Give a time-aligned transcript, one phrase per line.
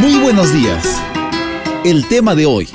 [0.00, 0.82] Muy buenos días.
[1.84, 2.66] El tema de hoy,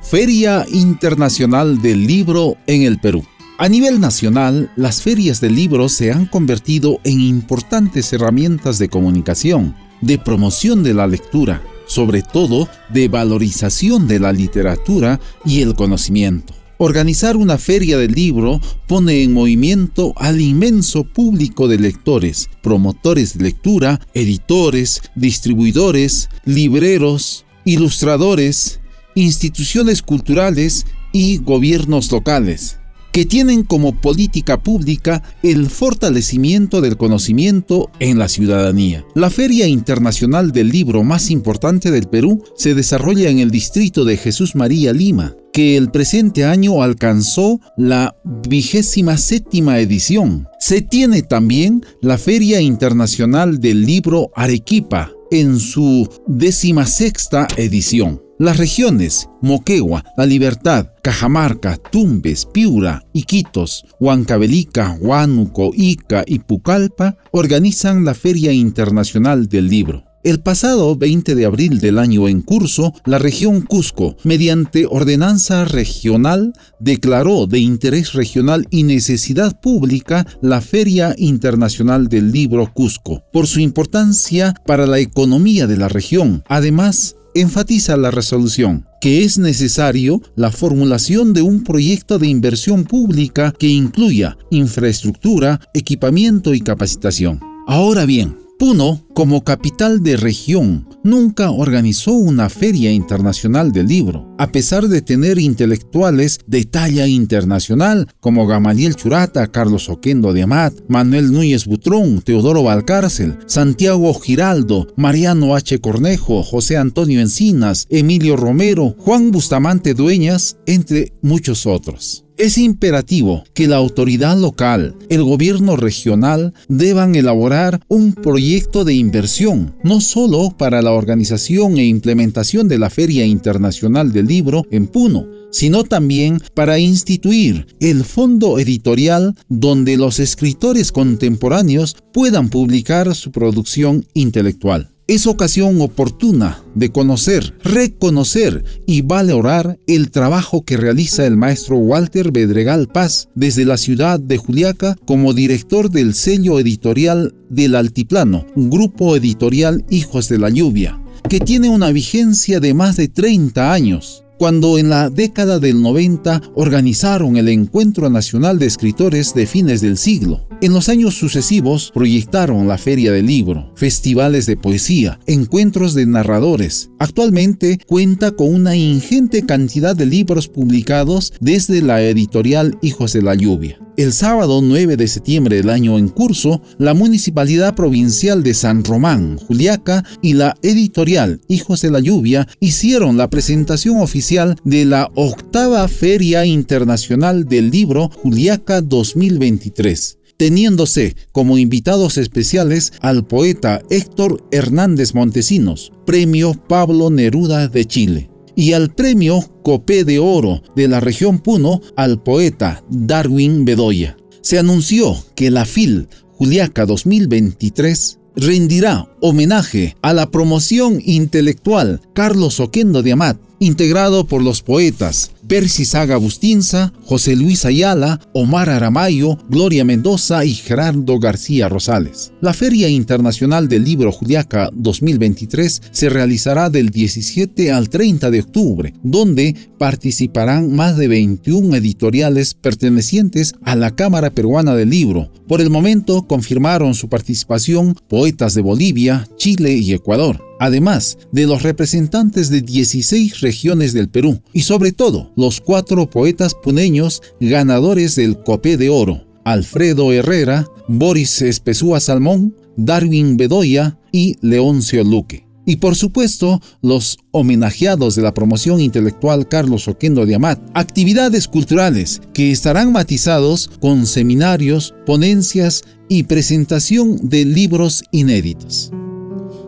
[0.00, 3.24] Feria Internacional del Libro en el Perú.
[3.58, 9.74] A nivel nacional, las ferias del libro se han convertido en importantes herramientas de comunicación,
[10.02, 16.54] de promoción de la lectura, sobre todo de valorización de la literatura y el conocimiento.
[16.84, 23.44] Organizar una feria del libro pone en movimiento al inmenso público de lectores, promotores de
[23.44, 28.80] lectura, editores, distribuidores, libreros, ilustradores,
[29.14, 32.78] instituciones culturales y gobiernos locales
[33.12, 39.04] que tienen como política pública el fortalecimiento del conocimiento en la ciudadanía.
[39.14, 44.16] La Feria Internacional del Libro más importante del Perú se desarrolla en el distrito de
[44.16, 50.48] Jesús María Lima, que el presente año alcanzó la vigésima séptima edición.
[50.58, 58.22] Se tiene también la Feria Internacional del Libro Arequipa en su décima sexta edición.
[58.38, 68.04] Las regiones Moquegua, La Libertad, Cajamarca, Tumbes, Piura, Iquitos, Huancavelica, Huánuco, Ica y Pucallpa organizan
[68.04, 70.11] la Feria Internacional del Libro.
[70.24, 76.52] El pasado 20 de abril del año en curso, la región Cusco, mediante ordenanza regional,
[76.78, 83.58] declaró de interés regional y necesidad pública la Feria Internacional del Libro Cusco, por su
[83.58, 86.44] importancia para la economía de la región.
[86.46, 93.52] Además, enfatiza la resolución que es necesario la formulación de un proyecto de inversión pública
[93.58, 97.40] que incluya infraestructura, equipamiento y capacitación.
[97.66, 104.52] Ahora bien, Puno, como capital de región, nunca organizó una feria internacional del libro, a
[104.52, 111.32] pesar de tener intelectuales de talla internacional como Gamaliel Churata, Carlos Oquendo de Amat, Manuel
[111.32, 115.80] Núñez Butrón, Teodoro Valcárcel, Santiago Giraldo, Mariano H.
[115.80, 122.26] Cornejo, José Antonio Encinas, Emilio Romero, Juan Bustamante Dueñas, entre muchos otros.
[122.42, 129.76] Es imperativo que la autoridad local, el gobierno regional, deban elaborar un proyecto de inversión,
[129.84, 135.28] no solo para la organización e implementación de la Feria Internacional del Libro en Puno,
[135.52, 144.04] sino también para instituir el fondo editorial donde los escritores contemporáneos puedan publicar su producción
[144.14, 151.76] intelectual es ocasión oportuna de conocer, reconocer y valorar el trabajo que realiza el maestro
[151.76, 158.46] Walter Bedregal Paz desde la ciudad de Juliaca como director del sello editorial del Altiplano,
[158.54, 163.72] un grupo editorial Hijos de la Lluvia, que tiene una vigencia de más de 30
[163.72, 169.80] años cuando en la década del 90 organizaron el Encuentro Nacional de Escritores de fines
[169.80, 170.48] del siglo.
[170.62, 176.92] En los años sucesivos proyectaron la Feria del Libro, festivales de poesía, encuentros de narradores.
[177.00, 183.34] Actualmente cuenta con una ingente cantidad de libros publicados desde la editorial Hijos de la
[183.34, 183.80] Lluvia.
[183.96, 189.38] El sábado 9 de septiembre del año en curso, la Municipalidad Provincial de San Román,
[189.38, 195.88] Juliaca y la editorial Hijos de la Lluvia hicieron la presentación oficial de la octava
[195.88, 205.92] Feria Internacional del Libro Juliaca 2023 teniéndose como invitados especiales al poeta Héctor Hernández Montesinos,
[206.04, 211.80] Premio Pablo Neruda de Chile y al premio Copé de Oro de la región Puno
[211.94, 214.16] al poeta Darwin Bedoya.
[214.40, 223.04] Se anunció que la FIL Juliaca 2023 rendirá homenaje a la promoción intelectual Carlos Oquendo
[223.04, 229.84] de Amat, integrado por los poetas Percy Saga Bustinza, José Luis Ayala, Omar Aramayo, Gloria
[229.84, 232.32] Mendoza y Gerardo García Rosales.
[232.40, 238.94] La Feria Internacional del Libro Juliaca 2023 se realizará del 17 al 30 de octubre,
[239.02, 245.30] donde participarán más de 21 editoriales pertenecientes a la Cámara Peruana del Libro.
[245.48, 251.62] Por el momento confirmaron su participación poetas de Bolivia, Chile y Ecuador además de los
[251.62, 258.40] representantes de 16 regiones del Perú y sobre todo los cuatro poetas puneños ganadores del
[258.44, 265.48] Copé de Oro, Alfredo Herrera, Boris Espesúa Salmón, Darwin Bedoya y Leoncio Luque.
[265.66, 272.20] Y por supuesto, los homenajeados de la promoción intelectual Carlos Oquendo de Amat, actividades culturales
[272.34, 278.92] que estarán matizados con seminarios, ponencias y presentación de libros inéditos.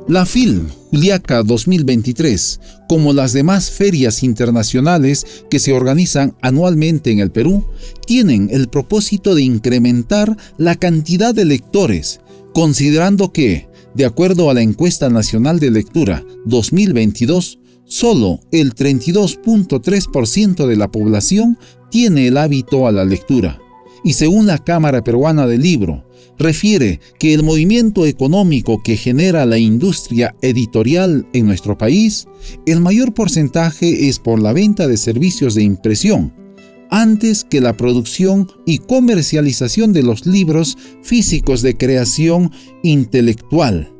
[0.06, 2.60] La FIL Juliaca 2023,
[2.90, 7.64] como las demás ferias internacionales que se organizan anualmente en el Perú,
[8.06, 12.20] tienen el propósito de incrementar la cantidad de lectores,
[12.52, 20.76] considerando que, De acuerdo a la encuesta nacional de lectura 2022, solo el 32.3% de
[20.76, 21.56] la población
[21.92, 23.63] tiene el hábito a la lectura.
[24.04, 26.04] Y según la Cámara Peruana del Libro,
[26.38, 32.26] refiere que el movimiento económico que genera la industria editorial en nuestro país,
[32.66, 36.34] el mayor porcentaje es por la venta de servicios de impresión,
[36.90, 42.52] antes que la producción y comercialización de los libros físicos de creación
[42.82, 43.90] intelectual,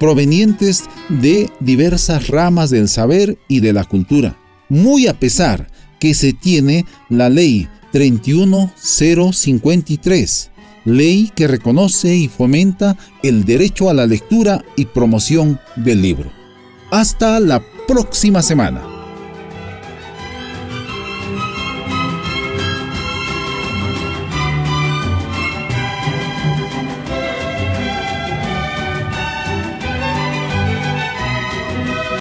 [0.00, 4.36] provenientes de diversas ramas del saber y de la cultura,
[4.68, 5.70] muy a pesar
[6.00, 10.50] que se tiene la ley 31053,
[10.84, 16.30] ley que reconoce y fomenta el derecho a la lectura y promoción del libro.
[16.90, 18.97] Hasta la próxima semana.